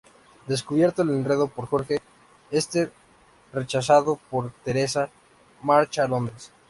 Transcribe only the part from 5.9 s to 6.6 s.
a Londres.